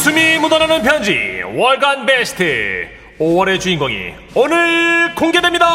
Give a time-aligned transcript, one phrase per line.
[0.00, 2.88] 웃음이 묻어나는 편지 월간 베스트
[3.18, 5.66] 5월의 주인공이 오늘 공개됩니다.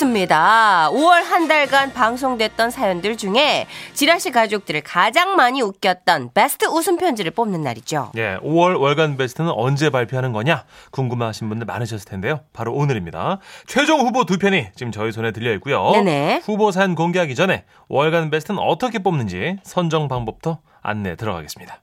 [0.00, 0.88] 그렇습니다.
[0.92, 7.60] 5월 한 달간 방송됐던 사연들 중에 지라시 가족들을 가장 많이 웃겼던 베스트 웃음 편지를 뽑는
[7.60, 8.12] 날이죠.
[8.16, 12.40] 예, 5월 월간 베스트는 언제 발표하는 거냐 궁금하신 분들 많으셨을 텐데요.
[12.54, 13.40] 바로 오늘입니다.
[13.66, 15.90] 최종 후보 두 편이 지금 저희 손에 들려 있고요.
[15.92, 16.42] 네네.
[16.44, 21.82] 후보 사연 공개하기 전에 월간 베스트는 어떻게 뽑는지 선정 방법부터 안내 들어가겠습니다.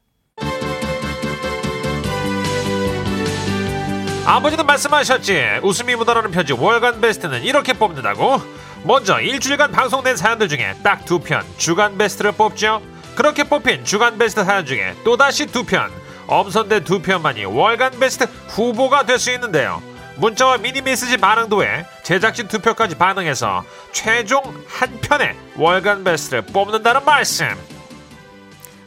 [4.28, 5.62] 아버지도 말씀하셨지.
[5.64, 8.42] 웃음이 묻어나는 편지 월간 베스트는 이렇게 뽑는다고.
[8.84, 12.82] 먼저 일주일간 방송된 사연들 중에 딱 두 편 주간 베스트를 뽑죠.
[13.16, 15.90] 그렇게 뽑힌 주간 베스트 사연 중에 또다시 두 편,
[16.28, 19.82] 엄선된 두 편만이 월간 베스트 후보가 될 수 있는데요.
[20.18, 27.48] 문자와 미니 메시지 반응도 에 제작진 투표까지 반응해서 최종 한 편의 월간 베스트를 뽑는다는 말씀.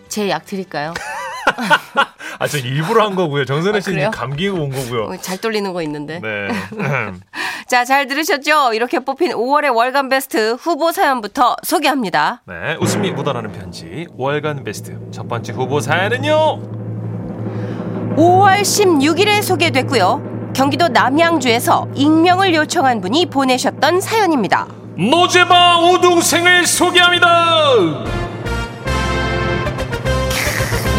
[0.08, 0.92] 제 약 드릴까요?
[2.40, 3.44] 아, 저 일부러 한 거고요.
[3.44, 4.10] 정선혜 아, 씨는 그래요?
[4.10, 5.04] 감기가 온 거고요.
[5.12, 6.20] 어, 잘 돌리는 거 있는데.
[6.20, 6.48] 네.
[7.68, 8.72] 자, 잘 들으셨죠?
[8.72, 12.40] 이렇게 뽑힌 5월의 월간 베스트 후보 사연부터 소개합니다.
[12.46, 16.34] 네, 웃음이 묻어나는 편지 월간 베스트 첫 번째 후보 사연은요.
[18.16, 20.50] 5월 16일에 소개됐고요.
[20.56, 24.66] 경기도 남양주에서 익명을 요청한 분이 보내셨던 사연입니다.
[24.96, 28.29] 노제바 우등생을 소개합니다.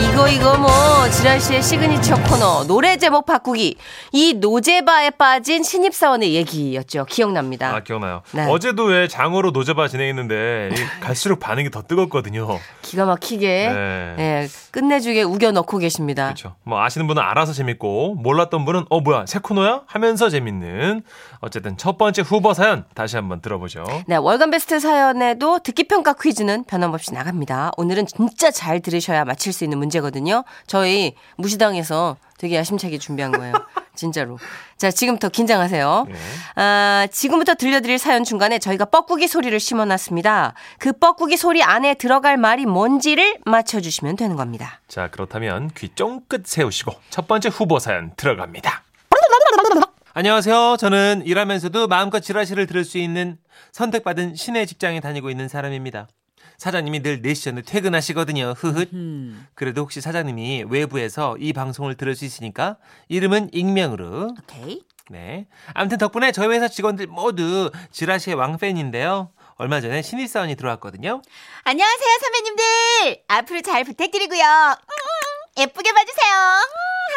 [0.01, 0.69] 이거 이거 뭐
[1.11, 3.77] 지라시의 시그니처 코너 노래 제목 바꾸기
[4.11, 7.05] 이 노제바에 빠진 신입 사원의 얘기였죠.
[7.05, 7.75] 기억납니다.
[7.75, 8.23] 아 기억나요.
[8.31, 8.47] 네.
[8.49, 12.59] 어제도 왜 장어로 노제바 진행했는데 이 갈수록 반응이 더 뜨겁거든요.
[12.81, 14.15] 기가 막히게 네.
[14.17, 16.25] 예, 끝내주게 우겨 넣고 계십니다.
[16.25, 16.55] 그렇죠.
[16.63, 21.03] 뭐 아시는 분은 알아서 재밌고 몰랐던 분은 어 뭐야 새 코너야 하면서 재밌는
[21.41, 23.85] 어쨌든 첫 번째 후보 사연 다시 한번 들어보죠.
[24.07, 27.71] 네, 월간 베스트 사연에도 듣기 평가 퀴즈는 변함없이 나갑니다.
[27.77, 30.43] 오늘은 진짜 잘 들으셔야 맞힐 수 있는 문제 거든요.
[30.67, 33.53] 저희 무시당해서 되게 야심차게 준비한 거예요.
[33.93, 34.39] 진짜로.
[34.77, 36.05] 자, 지금부터 긴장하세요.
[36.09, 36.15] 네.
[36.55, 40.53] 아, 지금부터 들려드릴 사연 중간에 저희가 뻐꾸기 소리를 심어놨습니다.
[40.79, 44.79] 그 뻐꾸기 소리 안에 들어갈 말이 뭔지를 맞춰주시면 되는 겁니다.
[44.87, 48.83] 자 그렇다면 귀 쫑긋 세우시고 첫 번째 후보 사연 들어갑니다.
[50.13, 50.75] 안녕하세요.
[50.77, 53.37] 저는 일하면서도 마음껏 지라시를 들을 수 있는
[53.71, 56.07] 선택받은 신의 직장에 다니고 있는 사람입니다.
[56.65, 58.53] 사장님이 늘 4시 전에 퇴근하시거든요.
[58.55, 58.85] 흐흐.
[59.55, 62.77] 그래도 혹시 사장님이 외부에서 이 방송을 들을 수 있으니까
[63.09, 64.35] 이름은 익명으로.
[64.43, 64.83] 오케이.
[65.09, 65.47] 네.
[65.73, 69.31] 아무튼 덕분에 저희 회사 직원들 모두 지라시의 왕팬인데요.
[69.55, 71.23] 얼마 전에 신입사원이 들어왔거든요.
[71.63, 73.23] 안녕하세요, 선배님들.
[73.27, 74.39] 앞으로 잘 부탁드리고요.
[74.43, 76.61] 음, 예쁘게 봐주세요.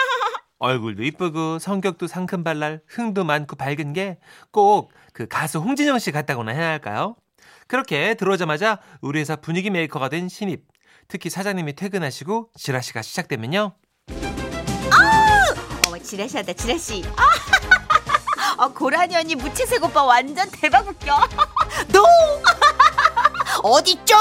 [0.59, 4.17] 얼굴도 이쁘고 성격도 상큼발랄 흥도 많고 밝은 게
[4.53, 7.15] 꼭 그 가수 홍진영 씨 같다고나 해야 할까요?
[7.67, 10.65] 그렇게 들어오자마자 우리 회사 분위기 메이커가 된 신입.
[11.09, 13.75] 특히 사장님이 퇴근하시고 지라시가 시작되면요.
[15.87, 17.05] 어머, 지라시하다, 지라시.
[17.17, 17.25] 아,
[18.65, 21.29] 어, 고라니 언니 무채색 오빠 완전 대박 웃겨.
[21.93, 22.05] 노!
[23.63, 24.15] 어딨죠?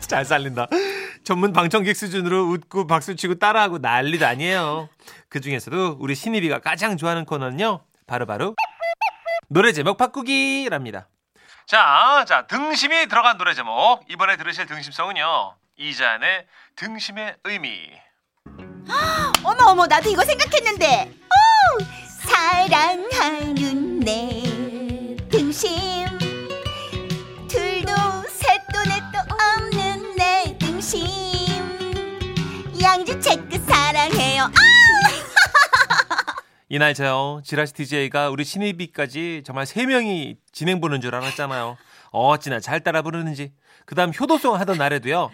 [0.00, 0.66] 잘 살린다.
[1.22, 4.88] 전문 방청객 수준으로 웃고 박수치고 따라하고 난리도 아니에요.
[5.28, 7.80] 그 중에서도 우리 신입이가 가장 좋아하는 코너는요.
[8.06, 8.54] 바로바로
[9.48, 11.08] 노래 제목 바꾸기랍니다.
[11.66, 15.54] 자, 자 등심이 들어간 노래 제목 이번에 들으실 등심송은요.
[15.78, 17.90] 이잔의 등심의 의미.
[19.44, 21.10] 어머, 어머, 나도 이거 생각했는데.
[21.10, 21.84] 오!
[36.70, 41.78] 이날 저요 지라시 DJ가 우리 신입이까지 정말 세 명이 진행 보는 줄 알았잖아요.
[42.10, 43.52] 어찌나 잘 따라 부르는지.
[43.86, 45.30] 그 다음 효도송 하던 날에도요.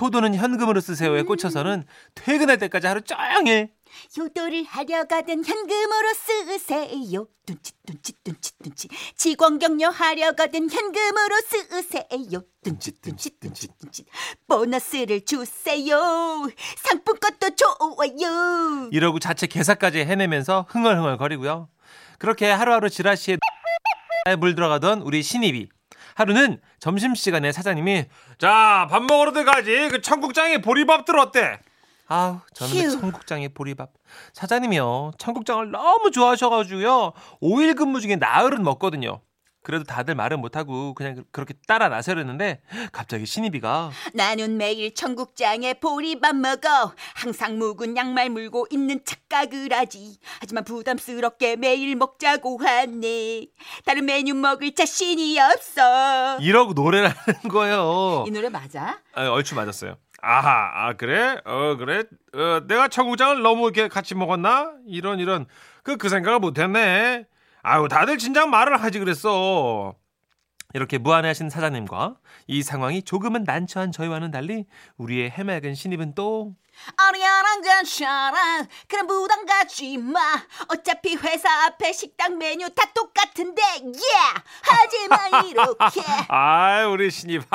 [0.00, 1.84] 효도는 현금으로 쓰세요에 꽂혀서는
[2.16, 3.70] 퇴근할 때까지 하루 종일
[4.16, 7.26] 효도를 하려 가든 현금으로 쓰세요.
[7.46, 8.88] 둔치 둔치 둔치 둔치.
[9.16, 12.42] 직원 격려 하려 가든 현금으로 쓰세요.
[12.62, 14.04] 둔치 둔치 둔치 둔치.
[14.48, 16.00] 보너스를 주세요.
[16.76, 18.88] 상품권도 좋아요.
[18.92, 21.68] 이러고 자체 개사까지 해내면서 흥얼흥얼 거리고요.
[22.18, 23.36] 그렇게 하루하루 지라시에
[24.38, 25.68] 물 들어가던 우리 신입이
[26.14, 28.04] 하루는 점심시간에 사장님이
[28.38, 31.58] 자 밥 먹으러 들어가지 그 청국장에 보리밥들 어때?
[32.12, 33.00] 아우 저는 그 휴.
[33.00, 33.90] 청국장에 보리밥
[34.34, 39.22] 사장님이요 청국장을 너무 좋아하셔가지고요 5일 근무 중에 나흘은 먹거든요
[39.62, 42.60] 그래도 다들 말은 못하고 그냥 그- 그렇게 따라 나서려는데
[42.90, 46.92] 갑자기 신입이가 나는 매일 청국장에 보리밥 먹어.
[47.14, 50.18] 항상 묵은 양말 물고 있는 착각을 하지.
[50.40, 53.46] 하지만 부담스럽게 매일 먹자고 하네.
[53.84, 56.38] 다른 메뉴 먹을 자신이 없어.
[56.40, 58.24] 이러고 노래를 하는 거예요.
[58.26, 58.98] 이 노래 맞아?
[59.14, 59.96] 아, 얼추 맞았어요.
[60.22, 61.36] 아하, 아 그래?
[61.44, 62.04] 어 그래?
[62.34, 64.72] 어 내가 청국장을 너무 이렇게 같이 먹었나?
[64.86, 65.46] 이런 이런
[65.82, 67.26] 그그 생각을 못했네.
[67.62, 69.94] 아유 다들 진작 말을 하지 그랬어.
[70.74, 72.14] 이렇게 무안해하신 사장님과
[72.46, 74.64] 이 상황이 조금은 난처한 저희와는 달리
[74.96, 76.54] 우리의 해맑은 신입은 또
[76.96, 78.66] 어리야란 괜찮아.
[78.88, 80.20] 그럼 부담 갖지 마.
[80.68, 84.42] 어차피 회사 앞에 식당 메뉴 다 똑같은데, yeah!
[84.62, 86.00] 하지만 이렇게.
[86.28, 87.42] 아 우리 신입.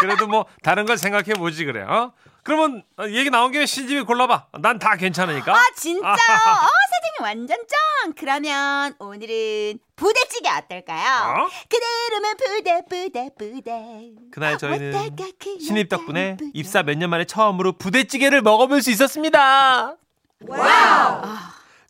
[0.00, 1.82] 그래도 뭐 다른 걸 생각해 보지 그래.
[1.82, 2.12] 어?
[2.42, 4.46] 그러면 어, 얘기 나온 김에 신입이 골라봐.
[4.60, 5.52] 난 다 괜찮으니까.
[5.52, 6.12] 아, 진짜요?
[6.12, 8.12] 어, 사장님 완전 짱.
[8.16, 11.42] 그러면 오늘은 부대찌개 어떨까요?
[11.44, 11.48] 어?
[11.68, 14.12] 그대로면 부대, 부대, 부대.
[14.30, 16.50] 그날 저희는 어디가 그냥 신입 덕분에 부대.
[16.54, 19.96] 입사 몇 년 만에 처음으로 부대찌개를 먹어볼 수 있었습니다.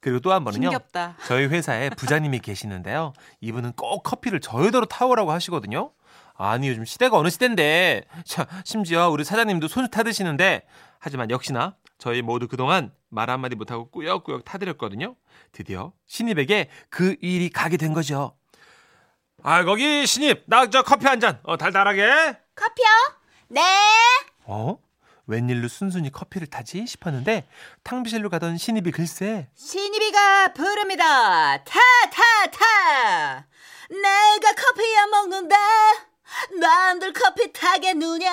[0.00, 0.69] 그리고 또 한 번은요.
[0.69, 1.17] 힘겹다.
[1.26, 3.12] 저희 회사에 부장님이 계시는데요.
[3.41, 5.91] 이분은 꼭 커피를 저희더러 타오라고 하시거든요.
[6.38, 10.67] 아니 요즘 시대가 어느 시대인데 자, 심지어 우리 사장님도 손수 타드시는데
[10.99, 15.17] 하지만 역시나 저희 모두 그동안 말 한마디 못하고 꾸역꾸역 타드렸거든요.
[15.53, 18.37] 드디어 신입에게 그 일이 가게 된 거죠.
[19.43, 21.38] 아 거기 신입 나 저 커피 한 잔.
[21.44, 22.03] 어 달달하게.
[22.55, 22.87] 커피요?
[23.49, 23.61] 네.
[24.44, 24.79] 어?
[25.29, 27.49] 웬일로 순순히 커피를 타지 싶었는데
[27.83, 31.65] 탕비실로 가던 신입이 글쎄 신입이가 부릅니다.
[31.65, 31.81] 타,
[32.12, 33.47] 타, 타.
[33.91, 35.55] 내가 커피 안 먹는데
[36.61, 38.31] 남들 커피 타겠느냐?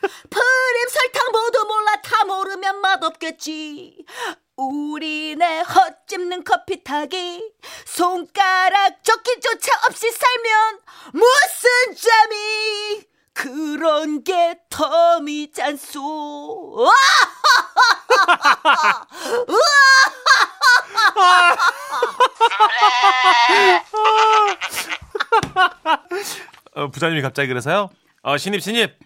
[0.00, 4.04] 프림 설탕 모두 몰라 다 모르면 맛없겠지.
[4.56, 7.52] 우리네 헛집는 커피 타기
[7.86, 10.80] 손가락 적기조차 없이 살면
[11.12, 15.96] 무슨 짬이 그런 게 텀이잖소.
[26.80, 27.90] 어, 부장님이 갑자기 그래서요.
[28.22, 28.98] 어 신입 신입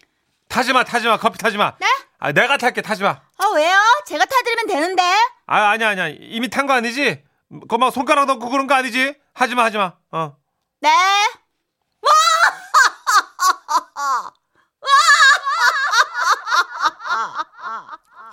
[0.48, 1.74] 타지마 타지마 커피 타지마.
[1.80, 1.86] 네?
[2.18, 3.08] 아 내가 탈게 타지마.
[3.10, 3.76] 아 왜요?
[4.06, 5.02] 제가 타드리면 되는데.
[5.46, 7.24] 아 아니야 아니야 이미 탄 거 아니지?
[7.68, 9.14] 그막 손가락 넣고 그런 거 아니지?
[9.34, 9.92] 하지마 하지마.
[10.12, 10.36] 어.
[10.80, 10.90] 네.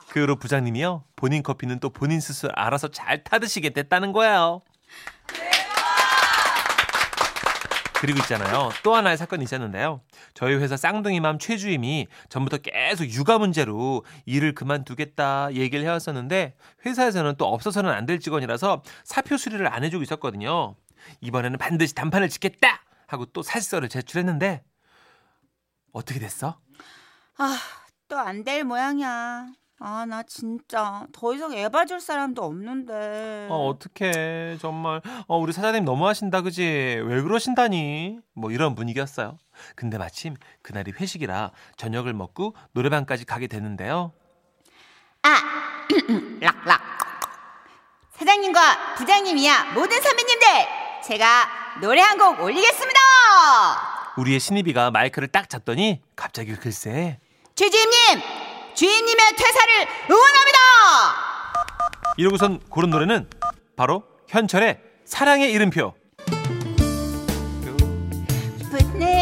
[0.09, 1.05] 그 후로 부장님이요.
[1.15, 4.61] 본인 커피는 또 본인 스스로 알아서 잘 타드시게 됐다는 거예요.
[8.01, 8.71] 그리고 있잖아요.
[8.81, 10.01] 또 하나의 사건이 있었는데요.
[10.33, 17.91] 저희 회사 쌍둥이맘 최주임이 전부터 계속 육아 문제로 일을 그만두겠다 얘기를 해왔었는데 회사에서는 또 없어서는
[17.91, 20.75] 안 될 직원이라서 사표 수리를 안 해주고 있었거든요.
[21.21, 24.63] 이번에는 반드시 단판을 짓겠다 하고 또 사실서를 제출했는데
[25.93, 26.59] 어떻게 됐어?
[27.37, 27.59] 아,
[28.07, 29.45] 또 안 될 모양이야.
[29.83, 33.47] 아, 나 진짜 더 이상 애 봐줄 사람도 없는데.
[33.49, 34.57] 어, 어떡해.
[34.61, 35.01] 정말.
[35.27, 36.61] 어, 우리 사장님 너무하신다, 그지?
[37.03, 38.19] 왜 그러신다니?
[38.33, 39.39] 뭐 이런 분위기였어요.
[39.75, 44.13] 근데 마침 그날이 회식이라 저녁을 먹고 노래방까지 가게 됐는데요.
[45.23, 45.29] 아,
[46.39, 46.81] 락락.
[48.11, 50.47] 사장님과 부장님이야 모든 선배님들
[51.03, 51.47] 제가
[51.81, 52.99] 노래 한 곡 올리겠습니다.
[54.17, 57.19] 우리의 신입이가 마이크를 딱 잡더니 갑자기 글쎄.
[57.55, 58.21] 주주임님,
[58.75, 60.59] 주임님의 퇴사를 응원합니다.
[62.17, 63.29] 이러고선 고른 노래는
[63.75, 65.93] 바로 현철의 사랑의 이름표.
[68.93, 69.20] 내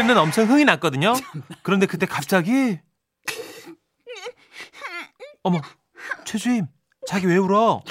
[0.00, 1.12] 노래는 엄청 흥이 났거든요.
[1.62, 2.78] 그런데 그때 갑자기
[5.42, 5.60] 어머
[6.24, 6.66] 최주임
[7.06, 7.82] 자기 왜 울어?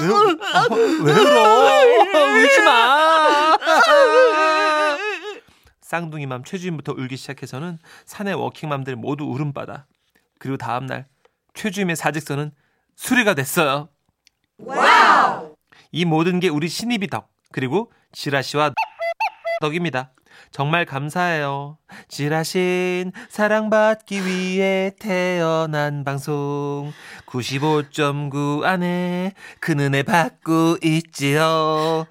[0.00, 2.32] 왜, 울- 아, 왜 울어?
[2.32, 3.56] 울지 마.
[5.80, 9.86] 쌍둥이맘 최주임부터 울기 시작해서는 사내 워킹맘들 모두 울음바다.
[10.38, 11.06] 그리고 다음 날
[11.54, 12.52] 최주임의 사직서는
[12.96, 13.88] 수리가 됐어요.
[15.92, 18.72] 이 모든 게 우리 신입이 덕 그리고 지라 씨와
[19.60, 20.12] 덕입니다.
[20.50, 21.76] 정말 감사해요.
[22.08, 26.92] 지라신 사랑받기 위해 태어난 방송
[27.26, 32.06] 95.9 안에 큰 은혜 받고 있지요.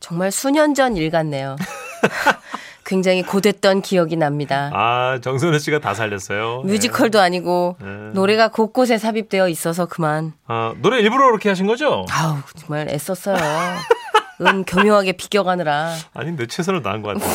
[0.00, 1.56] 정말 수년 전 일 같네요.
[2.84, 4.70] 굉장히 고됐던 기억이 납니다.
[4.74, 6.60] 아 정선우 씨가 다 살렸어요.
[6.66, 7.86] 뮤지컬도 아니고 네.
[8.12, 10.34] 노래가 곳곳에 삽입되어 있어서 그만.
[10.46, 12.04] 아, 노래 일부러 그렇게 하신 거죠?
[12.10, 13.36] 아우 정말 애썼어요.
[14.40, 15.94] 은 교묘하게 비껴가느라.
[16.12, 17.34] 아닌데 최선을 다한 것 같은데.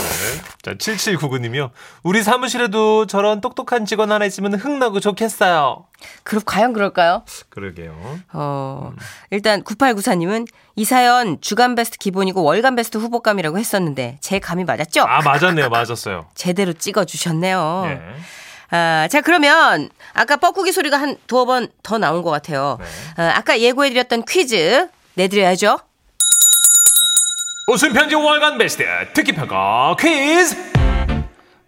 [0.61, 1.71] 자 7799님이요.
[2.03, 5.85] 우리 사무실에도 저런 똑똑한 직원 하나 있으면 흥나고 좋겠어요.
[6.23, 7.23] 그럼 과연 그럴까요?
[7.49, 8.19] 그러게요.
[8.33, 8.91] 어,
[9.29, 15.03] 일단 9894님은 이 사연 주간 베스트 기본이고 월간 베스트 후보감이라고 했었는데 제 감이 맞았죠?
[15.03, 16.27] 아 맞았네요, 맞았어요.
[16.35, 17.83] 제대로 찍어 주셨네요.
[17.87, 18.01] 예.
[18.71, 22.77] 아, 자, 그러면 아까 뻐꾸기 소리가 한 두어 번 더 나온 것 같아요.
[22.79, 23.23] 네.
[23.23, 25.79] 아, 아까 예고해드렸던 퀴즈 내드려야죠.
[27.71, 28.83] 웃음 편지 월간 베스트
[29.13, 30.57] 듣기 평가 퀴즈.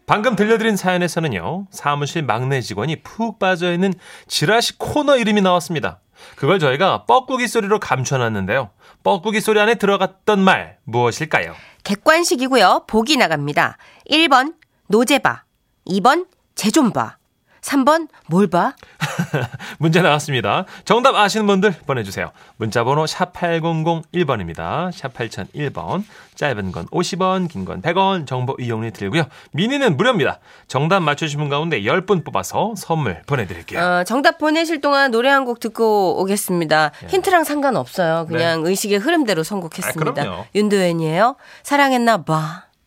[0.08, 3.94] 방금 들려드린 사연에서는요 사무실 막내 직원이 푹 빠져 있는
[4.28, 6.00] 지라시 코너 이름이 나왔습니다.
[6.36, 8.72] 그걸 저희가 뻐꾸기 소리로 감춰놨는데요.
[9.04, 11.54] 뻐꾸기 소리 안에 들어갔던 말 무엇일까요?
[11.84, 12.86] 객관식이고요.
[12.88, 13.78] 보기 나갑니다.
[14.10, 14.56] 1번
[14.88, 15.44] 노제바,
[15.86, 17.18] 2번 제좀봐,
[17.62, 18.74] 3번 뭘 봐?
[19.78, 20.66] 문제 나왔습니다.
[20.84, 22.32] 정답 아시는 분들 보내주세요.
[22.58, 24.92] 문자번호 샵 8001번입니다.
[24.92, 26.04] 샵 8001번.
[26.36, 29.24] 짧은 건 50원, 긴 건 100원, 정보 이용료 들고요.
[29.52, 30.40] 미니는 무료입니다.
[30.68, 33.80] 정답 맞추신 분 가운데 10분 뽑아서 선물 보내드릴게요.
[33.82, 36.92] 어, 정답 보내실 동안 노래 한 곡 듣고 오겠습니다.
[37.10, 38.28] 힌트랑 상관없어요.
[38.28, 40.22] 그냥 의식의 흐름대로 선곡했습니다.
[40.24, 40.46] 아.
[40.54, 41.36] 윤도현이에요.
[41.64, 42.66] 사랑했나 봐.